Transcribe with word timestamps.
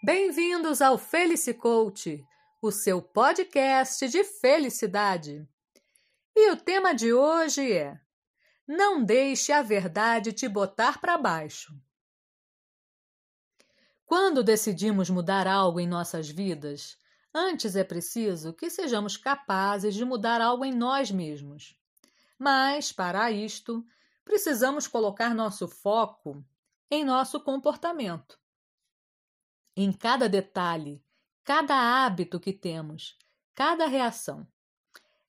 Bem-vindos 0.00 0.80
ao 0.80 0.96
Felice 0.96 1.52
Coach, 1.52 2.24
o 2.62 2.70
seu 2.70 3.02
podcast 3.02 4.08
de 4.08 4.22
felicidade. 4.22 5.44
E 6.36 6.52
o 6.52 6.56
tema 6.56 6.94
de 6.94 7.12
hoje 7.12 7.72
é: 7.72 8.00
Não 8.64 9.02
deixe 9.02 9.50
a 9.50 9.60
verdade 9.60 10.32
te 10.32 10.48
botar 10.48 11.00
para 11.00 11.18
baixo. 11.18 11.74
Quando 14.06 14.44
decidimos 14.44 15.10
mudar 15.10 15.48
algo 15.48 15.80
em 15.80 15.88
nossas 15.88 16.28
vidas, 16.30 16.96
antes 17.34 17.74
é 17.74 17.82
preciso 17.82 18.52
que 18.54 18.70
sejamos 18.70 19.16
capazes 19.16 19.96
de 19.96 20.04
mudar 20.04 20.40
algo 20.40 20.64
em 20.64 20.72
nós 20.72 21.10
mesmos. 21.10 21.76
Mas, 22.38 22.92
para 22.92 23.32
isto, 23.32 23.84
precisamos 24.24 24.86
colocar 24.86 25.34
nosso 25.34 25.66
foco 25.66 26.44
em 26.88 27.04
nosso 27.04 27.40
comportamento. 27.40 28.38
Em 29.80 29.92
cada 29.92 30.28
detalhe, 30.28 31.00
cada 31.44 31.72
hábito 31.72 32.40
que 32.40 32.52
temos, 32.52 33.16
cada 33.54 33.86
reação. 33.86 34.44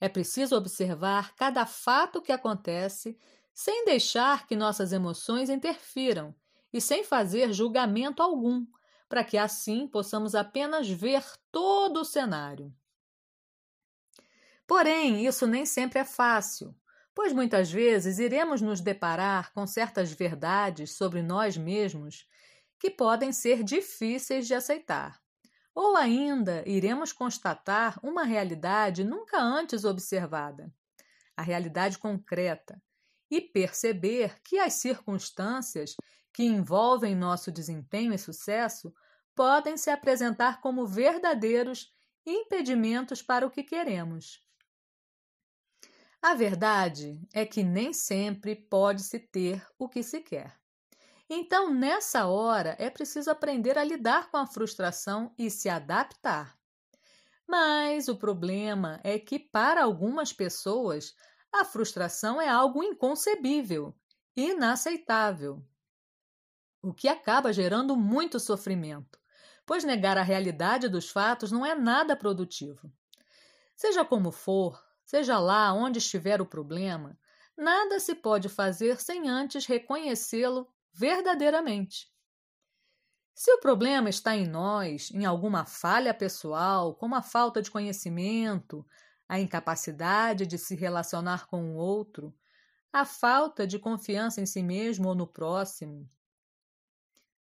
É 0.01 0.09
preciso 0.09 0.55
observar 0.55 1.35
cada 1.35 1.67
fato 1.67 2.19
que 2.19 2.31
acontece 2.31 3.15
sem 3.53 3.85
deixar 3.85 4.47
que 4.47 4.55
nossas 4.55 4.91
emoções 4.91 5.51
interfiram 5.51 6.33
e 6.73 6.81
sem 6.81 7.03
fazer 7.03 7.53
julgamento 7.53 8.23
algum, 8.23 8.65
para 9.07 9.23
que 9.23 9.37
assim 9.37 9.87
possamos 9.87 10.33
apenas 10.33 10.89
ver 10.89 11.23
todo 11.51 11.99
o 11.99 12.05
cenário. 12.05 12.73
Porém, 14.65 15.27
isso 15.27 15.45
nem 15.45 15.63
sempre 15.63 15.99
é 15.99 16.05
fácil, 16.05 16.75
pois 17.13 17.31
muitas 17.31 17.71
vezes 17.71 18.17
iremos 18.17 18.61
nos 18.61 18.81
deparar 18.81 19.53
com 19.53 19.67
certas 19.67 20.11
verdades 20.11 20.95
sobre 20.95 21.21
nós 21.21 21.55
mesmos 21.55 22.27
que 22.79 22.89
podem 22.89 23.31
ser 23.31 23.63
difíceis 23.63 24.47
de 24.47 24.53
aceitar. 24.53 25.21
Ou 25.75 25.95
ainda 25.95 26.63
iremos 26.67 27.11
constatar 27.11 27.99
uma 28.03 28.23
realidade 28.23 29.03
nunca 29.03 29.39
antes 29.39 29.83
observada, 29.85 30.73
a 31.35 31.41
realidade 31.41 31.97
concreta, 31.97 32.81
e 33.29 33.39
perceber 33.39 34.41
que 34.43 34.57
as 34.57 34.73
circunstâncias 34.73 35.95
que 36.33 36.43
envolvem 36.43 37.15
nosso 37.15 37.51
desempenho 37.51 38.13
e 38.13 38.17
sucesso 38.17 38.93
podem 39.35 39.77
se 39.77 39.89
apresentar 39.89 40.59
como 40.61 40.87
verdadeiros 40.87 41.93
impedimentos 42.25 43.21
para 43.21 43.45
o 43.45 43.51
que 43.51 43.63
queremos. 43.63 44.43
A 46.21 46.35
verdade 46.35 47.17
é 47.33 47.45
que 47.45 47.63
nem 47.63 47.93
sempre 47.93 48.53
pode-se 48.55 49.19
ter 49.19 49.65
o 49.77 49.87
que 49.87 50.03
se 50.03 50.19
quer. 50.19 50.58
Então, 51.29 51.73
nessa 51.73 52.27
hora, 52.27 52.75
é 52.79 52.89
preciso 52.89 53.29
aprender 53.31 53.77
a 53.77 53.83
lidar 53.83 54.29
com 54.31 54.37
a 54.37 54.47
frustração 54.47 55.33
e 55.37 55.49
se 55.49 55.69
adaptar. 55.69 56.57
Mas 57.47 58.07
o 58.07 58.17
problema 58.17 58.99
é 59.03 59.19
que, 59.19 59.39
para 59.39 59.83
algumas 59.83 60.33
pessoas, 60.33 61.15
a 61.53 61.65
frustração 61.65 62.41
é 62.41 62.49
algo 62.49 62.83
inconcebível, 62.83 63.95
inaceitável, 64.35 65.65
o 66.81 66.93
que 66.93 67.07
acaba 67.07 67.51
gerando 67.53 67.95
muito 67.95 68.39
sofrimento, 68.39 69.19
pois 69.65 69.83
negar 69.83 70.17
a 70.17 70.23
realidade 70.23 70.87
dos 70.87 71.09
fatos 71.09 71.51
não 71.51 71.65
é 71.65 71.75
nada 71.75 72.15
produtivo. 72.15 72.91
Seja 73.75 74.05
como 74.05 74.31
for, 74.31 74.83
Seja 75.09 75.39
lá 75.39 75.73
onde 75.73 75.97
estiver 75.97 76.39
o 76.39 76.45
problema, 76.45 77.17
nada 77.57 77.99
se 77.99 78.13
pode 78.13 78.47
fazer 78.47 79.01
sem 79.01 79.27
antes 79.27 79.65
reconhecê-lo 79.65 80.71
verdadeiramente. 80.93 82.11
Se 83.33 83.51
o 83.53 83.59
problema 83.59 84.09
está 84.09 84.35
em 84.35 84.45
nós, 84.45 85.11
em 85.11 85.25
alguma 85.25 85.65
falha 85.65 86.13
pessoal, 86.13 86.93
como 86.95 87.15
a 87.15 87.21
falta 87.21 87.61
de 87.61 87.71
conhecimento, 87.71 88.85
a 89.27 89.39
incapacidade 89.39 90.45
de 90.45 90.57
se 90.57 90.75
relacionar 90.75 91.47
com 91.47 91.71
o 91.71 91.75
outro, 91.75 92.35
a 92.91 93.05
falta 93.05 93.65
de 93.65 93.79
confiança 93.79 94.41
em 94.41 94.45
si 94.45 94.61
mesmo 94.61 95.07
ou 95.07 95.15
no 95.15 95.27
próximo, 95.27 96.09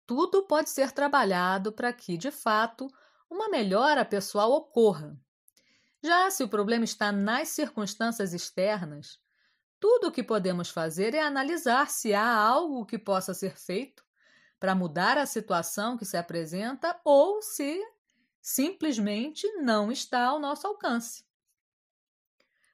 tudo 0.06 0.46
pode 0.46 0.70
ser 0.70 0.92
trabalhado 0.92 1.72
para 1.72 1.92
que, 1.92 2.16
de 2.16 2.30
fato, 2.30 2.88
uma 3.28 3.48
melhora 3.48 4.04
pessoal 4.04 4.52
ocorra. 4.52 5.18
Já 6.02 6.30
se 6.30 6.44
o 6.44 6.48
problema 6.48 6.84
está 6.84 7.10
nas 7.10 7.48
circunstâncias 7.48 8.34
externas, 8.34 9.18
tudo 9.84 10.08
o 10.08 10.10
que 10.10 10.22
podemos 10.22 10.70
fazer 10.70 11.14
é 11.14 11.20
analisar 11.20 11.90
se 11.90 12.14
há 12.14 12.26
algo 12.26 12.86
que 12.86 12.98
possa 12.98 13.34
ser 13.34 13.54
feito 13.54 14.02
para 14.58 14.74
mudar 14.74 15.18
a 15.18 15.26
situação 15.26 15.98
que 15.98 16.06
se 16.06 16.16
apresenta 16.16 16.98
ou 17.04 17.42
se 17.42 17.78
simplesmente 18.40 19.46
não 19.58 19.92
está 19.92 20.24
ao 20.24 20.40
nosso 20.40 20.66
alcance. 20.66 21.22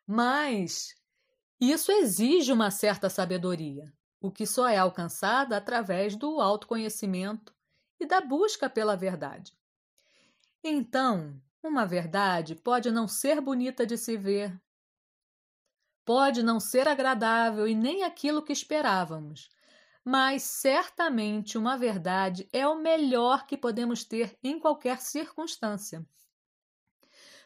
Mas 0.06 0.94
isso 1.60 1.90
exige 1.90 2.52
uma 2.52 2.70
certa 2.70 3.10
sabedoria, 3.10 3.92
o 4.20 4.30
que 4.30 4.46
só 4.46 4.68
é 4.68 4.78
alcançada 4.78 5.56
através 5.56 6.14
do 6.14 6.40
autoconhecimento 6.40 7.52
e 7.98 8.06
da 8.06 8.20
busca 8.20 8.70
pela 8.70 8.96
verdade. 8.96 9.52
Então, 10.62 11.42
uma 11.60 11.84
verdade 11.84 12.54
pode 12.54 12.88
não 12.92 13.08
ser 13.08 13.40
bonita 13.40 13.84
de 13.84 13.98
se 13.98 14.16
ver, 14.16 14.56
pode 16.04 16.42
não 16.42 16.58
ser 16.58 16.88
agradável 16.88 17.66
e 17.66 17.74
nem 17.74 18.04
aquilo 18.04 18.42
que 18.42 18.52
esperávamos, 18.52 19.48
mas 20.04 20.42
certamente 20.42 21.58
uma 21.58 21.76
verdade 21.76 22.48
é 22.52 22.66
o 22.66 22.80
melhor 22.80 23.46
que 23.46 23.56
podemos 23.56 24.04
ter 24.04 24.36
em 24.42 24.58
qualquer 24.58 25.00
circunstância. 25.00 26.04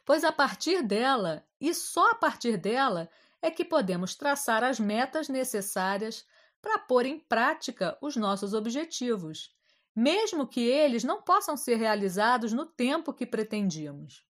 Pois 0.05 0.23
a 0.23 0.33
partir 0.33 0.83
dela, 0.83 1.47
e 1.61 1.73
só 1.75 2.11
a 2.11 2.15
partir 2.15 2.57
dela, 2.57 3.09
é 3.41 3.51
que 3.51 3.65
podemos 3.65 4.15
traçar 4.15 4.63
as 4.63 4.79
metas 4.79 5.29
necessárias 5.29 6.27
para 6.61 6.79
pôr 6.79 7.07
em 7.07 7.19
prática 7.19 7.97
os 8.01 8.17
nossos 8.17 8.55
objetivos 8.55 9.55
mesmo 9.95 10.47
que 10.47 10.61
eles 10.61 11.05
não 11.05 11.23
possam 11.23 11.57
ser 11.57 11.77
realizados 11.77 12.53
no 12.53 12.67
tempo 12.67 13.13
que 13.13 13.25
pretendíamos. 13.25 14.27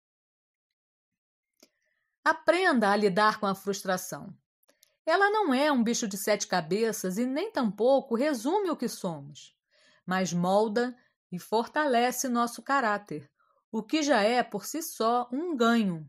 Aprenda 2.24 2.90
a 2.90 2.96
lidar 2.96 3.38
com 3.38 3.46
a 3.46 3.54
frustração. 3.54 4.34
Ela 5.04 5.28
não 5.30 5.52
é 5.52 5.70
um 5.70 5.84
bicho 5.84 6.08
de 6.08 6.16
sete 6.16 6.46
cabeças 6.46 7.18
e 7.18 7.26
nem 7.26 7.50
tampouco 7.50 8.14
resume 8.14 8.70
o 8.70 8.76
que 8.76 8.88
somos, 8.88 9.54
mas 10.06 10.32
molda 10.32 10.96
e 11.30 11.38
fortalece 11.38 12.28
nosso 12.28 12.62
caráter, 12.62 13.30
o 13.70 13.82
que 13.82 14.02
já 14.02 14.22
é 14.22 14.42
por 14.42 14.64
si 14.64 14.82
só 14.82 15.28
um 15.30 15.54
ganho. 15.54 16.08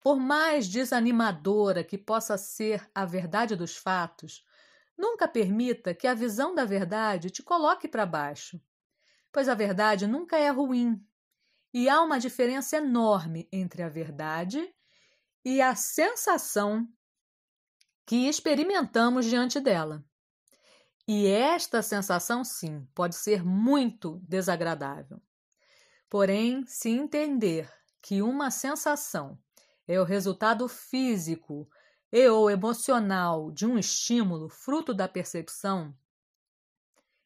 Por 0.00 0.18
mais 0.18 0.66
desanimadora 0.68 1.84
que 1.84 1.96
possa 1.96 2.36
ser 2.36 2.90
a 2.94 3.04
verdade 3.04 3.54
dos 3.54 3.76
fatos, 3.76 4.44
Nunca 4.98 5.28
permita 5.28 5.94
que 5.94 6.08
a 6.08 6.14
visão 6.14 6.52
da 6.52 6.64
verdade 6.64 7.30
te 7.30 7.40
coloque 7.40 7.86
para 7.86 8.04
baixo, 8.04 8.60
pois 9.30 9.48
a 9.48 9.54
verdade 9.54 10.08
nunca 10.08 10.36
é 10.36 10.50
ruim. 10.50 11.00
E 11.72 11.88
há 11.88 12.00
uma 12.00 12.18
diferença 12.18 12.76
enorme 12.76 13.48
entre 13.52 13.82
a 13.82 13.88
verdade 13.88 14.74
e 15.44 15.60
a 15.60 15.74
sensação 15.74 16.88
que 18.06 18.28
experimentamos 18.28 19.26
diante 19.26 19.60
dela. 19.60 20.04
E 21.06 21.26
esta 21.26 21.82
sensação, 21.82 22.44
sim, 22.44 22.86
pode 22.94 23.14
ser 23.16 23.44
muito 23.44 24.20
desagradável. 24.26 25.20
Porém, 26.08 26.64
se 26.66 26.88
entender 26.90 27.70
que 28.00 28.22
uma 28.22 28.50
sensação 28.50 29.38
é 29.86 30.00
o 30.00 30.04
resultado 30.04 30.68
físico 30.68 31.68
e 32.10 32.28
ou 32.28 32.50
emocional 32.50 33.50
de 33.50 33.66
um 33.66 33.78
estímulo 33.78 34.48
fruto 34.48 34.94
da 34.94 35.06
percepção, 35.06 35.94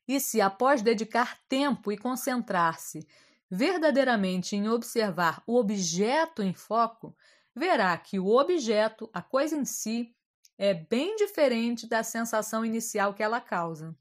e 0.06 0.18
se 0.18 0.40
após 0.40 0.82
dedicar 0.82 1.38
tempo 1.48 1.92
e 1.92 1.96
concentrar-se 1.96 3.06
verdadeiramente 3.54 4.56
em 4.56 4.66
observar 4.66 5.42
o 5.46 5.58
objeto 5.58 6.42
em 6.42 6.54
foco, 6.54 7.14
verá 7.54 7.94
que 7.98 8.18
o 8.18 8.28
objeto, 8.28 9.10
a 9.12 9.20
coisa 9.20 9.54
em 9.54 9.64
si, 9.66 10.16
é 10.56 10.72
bem 10.72 11.14
diferente 11.16 11.86
da 11.86 12.02
sensação 12.02 12.64
inicial 12.64 13.12
que 13.12 13.22
ela 13.22 13.40
causa. 13.40 13.94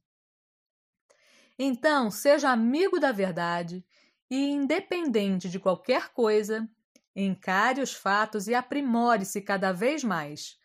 Então, 1.59 2.09
seja 2.09 2.49
amigo 2.49 2.97
da 2.97 3.11
verdade 3.11 3.85
e, 4.29 4.49
independente 4.49 5.49
de 5.49 5.59
qualquer 5.59 6.09
coisa, 6.09 6.65
encare 7.13 7.81
os 7.81 7.93
fatos 7.93 8.47
e 8.47 8.55
aprimore-se 8.55 9.41
cada 9.41 9.73
vez 9.73 10.01
mais 10.01 10.59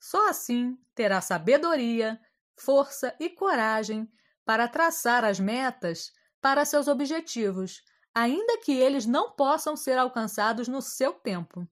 só 0.00 0.30
assim 0.30 0.78
terá 0.94 1.20
sabedoria, 1.20 2.18
força 2.56 3.14
e 3.20 3.28
coragem 3.28 4.10
para 4.46 4.66
traçar 4.66 5.24
as 5.24 5.38
metas 5.38 6.10
para 6.40 6.64
seus 6.64 6.88
objetivos, 6.88 7.84
ainda 8.14 8.58
que 8.58 8.72
eles 8.72 9.06
não 9.06 9.32
possam 9.32 9.76
ser 9.76 9.98
alcançados 9.98 10.68
no 10.68 10.82
seu 10.82 11.12
tempo. 11.12 11.68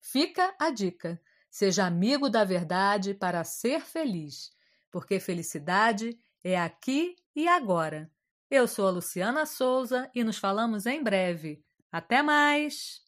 Fica 0.00 0.54
a 0.58 0.70
dica: 0.70 1.20
seja 1.50 1.86
amigo 1.86 2.28
da 2.28 2.44
verdade 2.44 3.14
para 3.14 3.44
ser 3.44 3.80
feliz, 3.80 4.50
porque 4.90 5.20
felicidade 5.20 6.18
é 6.42 6.58
aqui 6.58 7.16
e 7.34 7.48
agora. 7.48 8.10
Eu 8.50 8.66
sou 8.66 8.86
a 8.86 8.90
Luciana 8.90 9.44
Souza 9.44 10.10
e 10.14 10.24
nos 10.24 10.38
falamos 10.38 10.86
em 10.86 11.02
breve. 11.02 11.62
Até 11.92 12.22
mais! 12.22 13.07